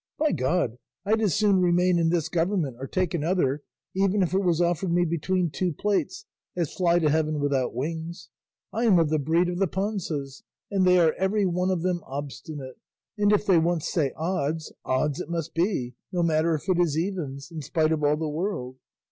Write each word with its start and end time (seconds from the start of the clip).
By 0.17 0.31
God 0.31 0.79
I'd 1.05 1.21
as 1.21 1.35
soon 1.35 1.61
remain 1.61 1.99
in 1.99 2.09
this 2.09 2.27
government, 2.27 2.75
or 2.79 2.87
take 2.87 3.13
another, 3.13 3.61
even 3.93 4.23
if 4.23 4.33
it 4.33 4.41
was 4.41 4.59
offered 4.59 4.91
me 4.91 5.05
between 5.05 5.51
two 5.51 5.73
plates, 5.73 6.25
as 6.55 6.73
fly 6.73 6.97
to 6.97 7.07
heaven 7.11 7.39
without 7.39 7.75
wings. 7.75 8.29
I 8.73 8.85
am 8.85 8.97
of 8.97 9.11
the 9.11 9.19
breed 9.19 9.47
of 9.47 9.59
the 9.59 9.67
Panzas, 9.67 10.41
and 10.71 10.87
they 10.87 10.97
are 10.97 11.13
every 11.19 11.45
one 11.45 11.69
of 11.69 11.83
them 11.83 12.01
obstinate, 12.07 12.79
and 13.15 13.31
if 13.31 13.45
they 13.45 13.59
once 13.59 13.89
say 13.89 14.11
'odds,' 14.17 14.73
odds 14.83 15.19
it 15.19 15.29
must 15.29 15.53
be, 15.53 15.93
no 16.11 16.23
matter 16.23 16.55
if 16.55 16.67
it 16.67 16.79
is 16.79 16.97
evens, 16.97 17.51
in 17.51 17.61
spite 17.61 17.91
of 17.91 18.03
all 18.03 18.17
the 18.17 18.27
world. 18.27 18.77